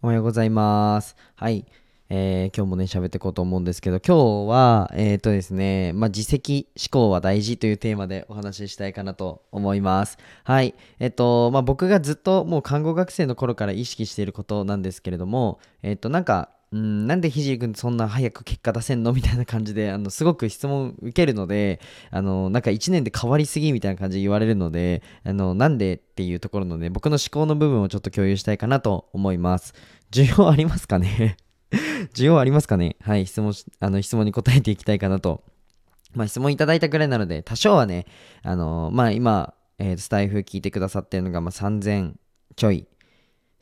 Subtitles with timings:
[0.00, 1.16] おはようございます。
[1.34, 1.66] はい。
[2.08, 10.16] えー今日もね、喋っていこうと思うんですけど、今日は、えっ、とですね、まあ、自責思考は大事というテーマでお話ししたいかなと思います。
[10.44, 10.76] はい。
[11.00, 19.12] えっ、と、まあ、僕がずっともう看護学生の頃から意識していることなんですけれども、えっ、と、なんか、うん、なんでひじりくんそんな早く結果出せんの？
[19.14, 21.80] みたいな感じで、あの、すごく質問受けるので、
[22.10, 29.72] あの、なんか1年で変わりすぎみたいな感じで言われるので、あの、なんでっていうところのね、僕の思考の部分をちょっと共有したいかなと思います。
[30.10, 31.38] 需要ありますかね？
[32.14, 32.96] 需要ありますかね？
[33.00, 35.44] はい、質問、あの、質問に答えていきたいかなと。
[36.14, 38.06] まあ、質問いただいたぐらいなので、多少はね、
[38.42, 42.14] あのまあ、今、えースタイフ聞いてくださってるのが、まあ、3000
[42.56, 42.86] ちょい。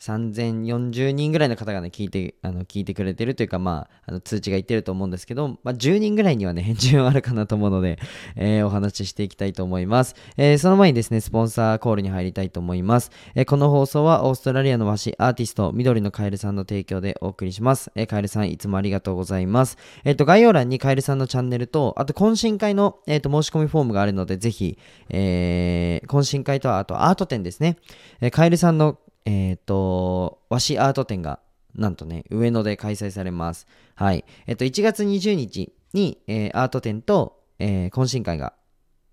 [0.00, 7.98] 3040人ぐらいの方がね、聞いて、あの、聞いてくれてるというか、まあ、あの通知がいってると思うんですけど、まあ、10人ぐらいにはね、返事はあるかなと思うので、
[8.36, 10.14] えーお話ししていきたいと思います。
[10.36, 13.10] えーその前にですね、スポンサーコールに入りたいと思います。
[13.34, 17.90] えーこの放送はオーストラリアの和紙アーティスト、緑のカエルさんの提供でお送りします。
[17.94, 19.78] えーカエルさん、いつもありがとうございます。
[20.04, 27.76] えっ、と、概要欄にカエルさんのチャンネルと、あと、懇親会の、えーと申し込みフォームがあるので、ぜひ、えー懇親会と、あと、アート展ですね。
[28.20, 31.40] えカエルさんの、えっ、と、和紙アート展が、
[31.74, 33.66] なんとね、上野で開催されます。
[33.94, 34.24] はい。
[34.46, 38.52] えっ、と、1月20日に、えーアート展と、え懇親会が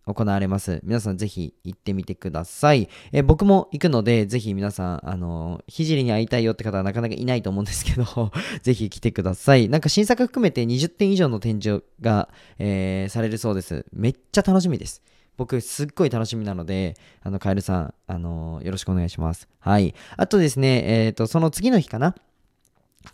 [0.06, 0.81] 行われます。
[0.84, 2.89] 皆さんぜひ行ってみてください。
[3.11, 9.67] えー僕も行くので、ぜひ皆さん、あのーひじりに会いたいよって方はなかなかいないと思うんですけど、 ぜひ来てください。
[9.67, 13.86] なんか新作含めて20点以上の展示が、えーされるそうです。
[13.91, 15.02] めっちゃ楽しみです。
[15.37, 19.47] 僕、すっごい楽しみなので、あの、カエルさん、あのーよろしくお願いします。
[19.59, 19.93] はい。
[20.15, 22.15] あとですね、えっ、と、その次の日かな？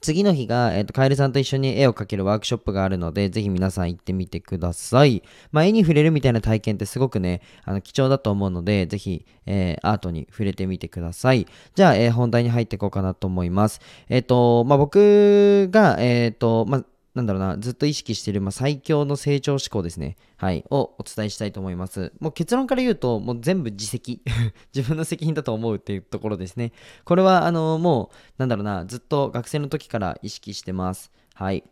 [0.02, 5.24] 次の日が、えっとカエルさんと一緒に絵を描けるワークショップがあるので、ぜひ皆さん行ってみてください。
[5.52, 11.48] まあ、絵に触れるみたいな体験ってすごくね、あの貴重だと思うので、ぜひ、えーアートに触れてみてください。
[11.74, 13.82] じゃあ、えー本題に入っていこうかなと思います。
[14.10, 16.86] えっ、と、まあ、僕が、えっ、と、まあ、
[17.20, 20.16] なんだろうな、ずっと意識している、まあ、最強の成長思考ですね。
[20.38, 20.64] はい。
[20.70, 22.14] をお伝えしたいと思います。
[22.20, 24.22] もう結論から言うと、もう全部自責。
[24.74, 26.72] 自分の責任だと思うっていうところですね。
[27.04, 31.12] これは、あの、もう、なんだろうな、ずっと学生の時から意識してます。
[31.34, 31.66] はい。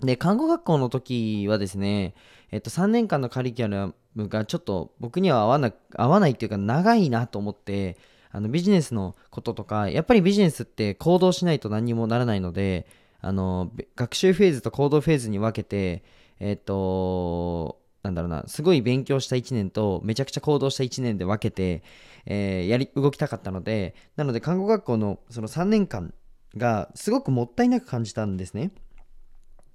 [0.00, 2.14] で、看護学校の時はですね、
[2.52, 7.98] えっと、3年間のカリキュラムがちょっと僕には合わな合わないっていうか長いなと思って、
[8.32, 12.86] あのビジネスのこととか、やっぱりビジネスって行動しないと何にもならないので、
[13.20, 16.02] あの、学習フェーズと行動フェーズに分けて、
[16.38, 21.82] えっと、なんだろうな、すごい勉強した1年と、めちゃくちゃ行動した1年で分けて、
[22.26, 26.14] えーやり、動きたかったので、なので、看護学校のその3年間
[26.56, 28.70] がすごくもったいなく感じたんですね。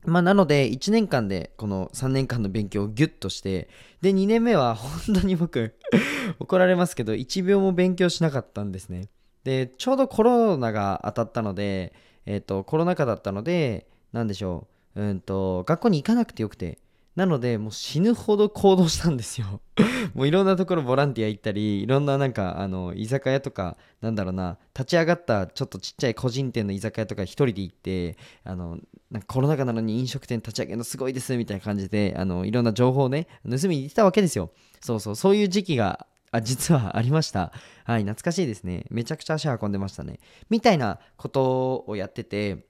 [0.06, 3.70] まあ、なので、1年間でこの3年間の勉強をギュッとして、
[4.02, 5.76] で、2年目は本当に僕、
[6.40, 9.10] 怒られますけど、1秒も勉強しなかったんですね。
[9.44, 11.94] で、ちょうどコロナが当たったので、
[12.26, 16.80] えっ、と、コロナ禍だったので、なんでしょう、うんと、学校に行かなくてよくて、
[17.16, 19.62] なので、もう死ぬほど行動したんですよ。
[20.14, 28.80] もういろんなところボランティア行ったり、いろんななんか、あの、居酒屋とか、なんだろうな、立ち上がったちょっとちっちゃい個人店の居酒屋とか一人で行って、あの、
[29.12, 34.52] なんかコロナ禍なのに飲食店立ち上げるのすごいですみたいな感じで、あの、いろんな情報をね、盗みに行ってたわけですよ。
[34.82, 37.52] そうそう、そういう時期が、あ、実はありました。
[37.84, 38.86] はい、懐かしいですね。
[38.90, 40.20] めちゃくちゃ足運んでましたね。
[40.50, 42.66] みたいなことをやってて、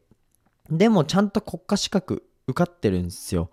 [0.69, 3.49] でもちゃんと国家資格受かってるんですよ。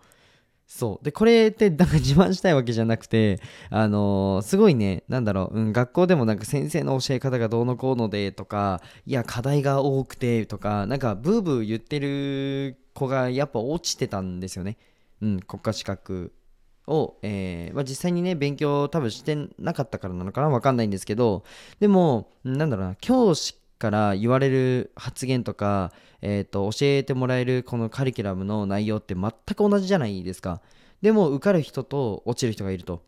[0.66, 1.04] そう。
[1.04, 14.78] で、これってなんか自慢したいわけじゃなくて、あのーすごいね、なんだろう、うん、学校でもなんか先生の教え方がどうのこうのでとか、いや、課題が多くてとか、なんかブーブー言ってる子がやっぱ落ちてたんですよね。
[15.20, 16.32] うん、国家資格
[16.86, 21.44] を、えーまあ、実際にね、勉強多分してなかったからなのかなわかんないんですけど、
[21.80, 30.60] でも、なんだろうな、教師から言われる発言とか、えー、と教えてもらえるこのカリキュラムの内容って全く同じじゃないですか。
[31.02, 33.02] でも受かる人と落ちる人がいると。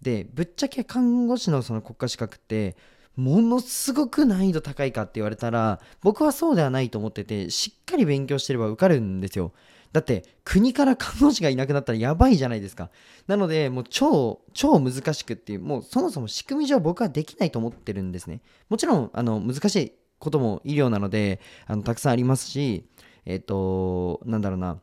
[0.00, 2.76] で、ぶっちゃけ看護師のその国家資格って、
[3.16, 9.52] ものすごく難易度高いかって言われたら、僕はそうではないと思ってて、しっかり勉強してれば受かるんですよ。
[9.92, 12.90] だって、国から看護師がいなくなったらやばいじゃないですか。
[13.26, 18.40] なので、もう超、超難しくっていう、もうそもそも仕組み上僕はできないと思ってるんですね。
[18.68, 22.86] もちろん、あの、難しいことも医療なので、あの、たくさんありますし、
[23.24, 24.80] えっ、と、なんだろうな、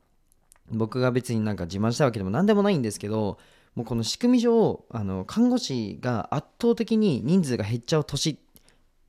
[0.71, 3.37] 僕が別になんか自慢したわけでも何でもないんですけど、
[3.75, 8.37] もうこの仕組み上、あの、看護師が圧倒的に人数が減っちゃう年っ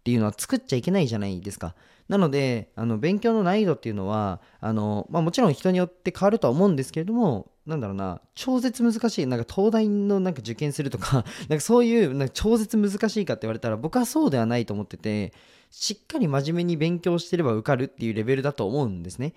[0.04, 1.74] ていうのは作っちゃいけないじゃないですか。
[2.08, 15.32] なのであの勉強の難易度っていうのはあの、まあ、もちろん人によって変わるとは思うんですけれどもなんだろうな超絶難しいなんか東大のなんか受験するとか なんかそういうなんか超絶難しいかって言われたら僕はそうではないと思ってて
[15.70, 19.34] しっかり真面目に勉強してれば受かるっていうレベルだと思うんですね。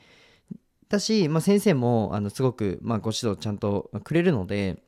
[0.90, 4.82] だし、まあ、先生もあのすごく、まあ、ご指導ちゃんとくれるので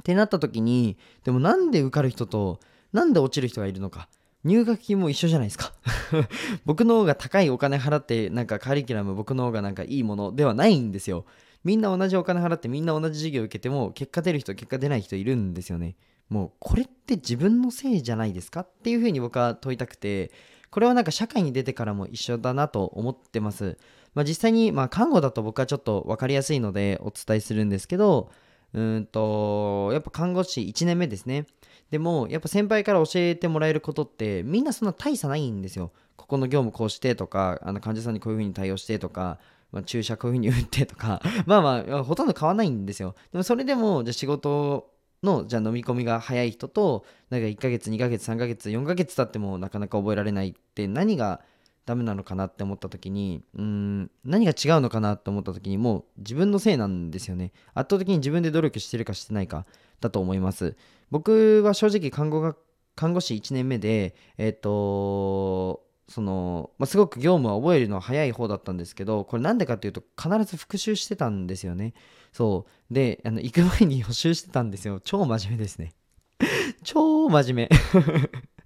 [0.00, 2.58] ってなった時にでもなんで受かる人と
[2.92, 4.08] なんで落ちる人がいるのか
[4.44, 5.72] 入学金も一緒じゃないですか。
[6.64, 11.26] 僕の方が高いお金払ってなんかカリキュラム僕の方がなんかいいものではないんですよ。
[11.62, 15.96] みんな同じお金払ってみんな同じ授業受けても結果出る人結果出ない人いるんですよね。
[16.30, 20.30] もうこれって自分のせいじゃないですかっていうふうに僕は問いたくて
[20.70, 23.76] これはなんか社会に出てからも一緒だなと思ってます、
[24.14, 28.30] まあ、実際にまあ看護だと僕はちょっと分かりやすいのでお伝えするんですけど
[28.72, 31.46] うんとやっぱ看護師1年目ですね。
[31.90, 35.92] でもやっぱ先輩から教えてもらえることってみんなそんな大差ないんですよ。
[36.16, 39.38] ここの業務こうしてとかあの患者さんにこういうふうに対応してとか、
[39.72, 43.14] まあ、注射こういうふうに打ってとか まあまあほとんど変わないんですよ。
[43.32, 44.90] でもそれでもじゃ仕事
[45.22, 51.40] のじゃ飲み込みが早い人となんか1ヶ月2ヶ月3ヶ月4ヶ月経ってもなかなか覚えられないって何が
[51.86, 57.52] ダメなのかなって思った時にうん何が違うのかなって思った時にもう自分のせいなんですよね。
[57.74, 59.66] 圧倒的に自分で努力してるかしてないか。
[60.00, 60.76] だと思います
[61.10, 62.56] 僕は正直看護が
[62.96, 71.94] 看護師1年目でえっ、ー、とその、まあ、すごく業務は覚えるのは早い方だったんですけどこれなんでかっていうと必ず復習してたんですよね
[72.32, 75.92] そうであの行く前に予習してたんですよ超真面目ですね
[76.82, 77.70] 超真面目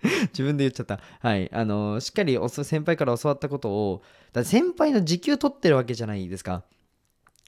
[0.32, 1.00] 自分で言っちゃった。
[1.20, 1.50] はい。
[1.52, 4.02] あの、しっかり先輩から教わったことを、
[4.32, 6.64] だ先輩の時給取ってるわけじゃないですか。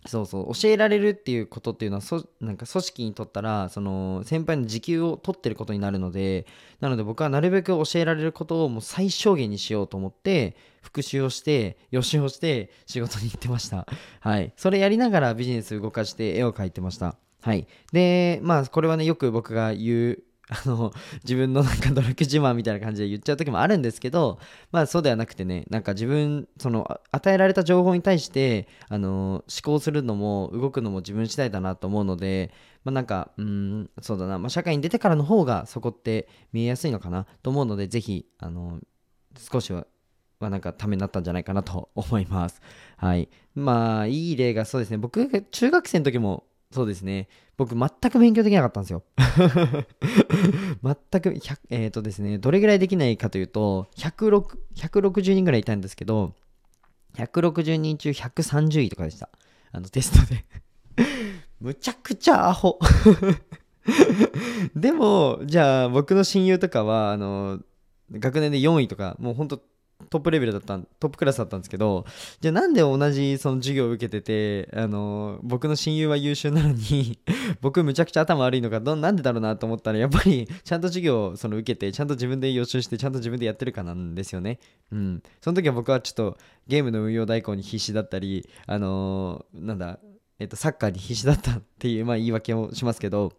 [0.06, 6.47] そうそう教えられるっていうことっていうのはそなんか組織にとったらその先輩の時給を取ってることになるので
[6.81, 13.87] なので僕はなるべく教えられることをもう最小限にしようと思って復習をして予習をして仕事に行ってました。
[14.20, 14.53] はい。
[14.56, 17.17] それやりながらビジネス動かして絵を描いてました。
[17.43, 17.67] はい。
[17.93, 20.93] でまあこれはねよく僕が言うあの
[21.25, 24.39] 自分のなんか努力自慢みたいな感じで言っちゃう時もあるんですけど
[24.71, 32.53] まあそうではなくてねなんか自分その与えられた情報に対してあの思考するのも動くのも自分次第だなと思うので
[32.85, 38.81] まあなんかうんそうだな、まあ、社会に出てからの方がそこって見えやすいのかなと思うのでぜひあの
[39.37, 39.87] 少しは
[40.39, 42.61] まあ、なんかためになったんじゃないかなと思います。
[42.99, 43.31] はい。
[43.55, 44.99] まあ、いい例がそうですね。
[44.99, 46.45] 僕、中学生の時も
[46.76, 47.26] そうですね。
[47.56, 49.02] 僕、全く勉強できなかったんですよ。
[50.84, 51.31] 全く、
[51.70, 56.34] えっ、ー、とですね、どれぐらいできないかというと、106 160人ぐらいいたんですけど、
[57.14, 59.31] 160人中130位とかでした。
[59.73, 60.44] あの、テストで
[61.58, 62.78] むちゃくちゃアホ
[64.76, 67.61] でも、じゃあ、僕の親友とかは、あの、
[68.12, 69.62] 学年で4位とか、もうほんと
[70.11, 72.05] トップレベルだったトップクラスだったんですけど
[72.41, 77.19] じゃあなんで同じその授業を受けててあの僕の親友は優秀なのに
[77.61, 84.59] 僕むちゃくちゃ頭悪いのかどなんでだろうなと思ったらやっぱりちゃんと授業をその受けてちゃんと自分で予習してちゃんと自分でやってるかなんですよね。
[84.93, 85.23] うん。
[85.41, 89.99] その時は僕はちょっとゲームの運用代行に必死だったりあのー、なんだ
[90.39, 93.33] えっとサッカーに必死だったっていうまあ言い訳をしますけど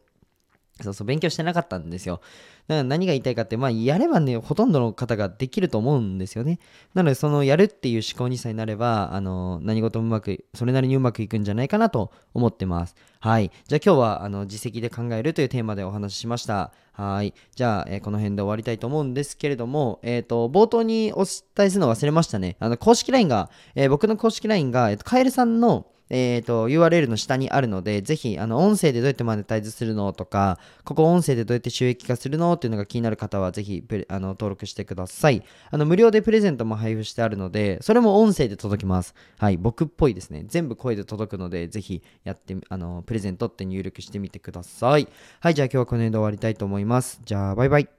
[0.81, 2.21] そうそう、勉強してなかったんですよ。
[2.68, 6.59] だから何が言いたいかって、まあ、やればね、ほとんどの方ができると思うんですよね。
[6.94, 12.95] なので、その、やるっていう思考にさえなれば、あの、何事もうまく、それなりにうまくいくんじゃないかなと思ってます。
[13.19, 13.51] はい。
[13.68, 16.71] じゃあ今日は、あの、自責で考えるというテーマでお話ししました。
[16.91, 17.33] はい。
[17.56, 22.57] じゃあ、えー、この辺で終わりたいと思うんですけれども、えっ、ー、と、冒頭にお伝えするの忘れましたね。
[22.59, 35.44] あの、公式 LINE が、えー、僕の公式 LINE が、えっ、と、カエルさんの、えっ、ー、と、URL の下にあるので、ぜひ、あの、音声でどうやってマネタイズするのとか、ここ音声でどうやって収益化するのっていうのが気になる方は、ぜひあの、登録してください。
[35.71, 39.14] あの、無料でプレゼントも配布してあるので、それも音声で届きます。
[39.37, 40.44] はい、僕っぽいですね。
[40.47, 45.07] 全部声で届くので、ぜひやって、あの、プレゼントって入力してみてください。
[45.40, 47.21] はい、じゃあ今日はこの辺で終わりたいと思います。
[47.26, 47.96] じゃあ、バイバイ。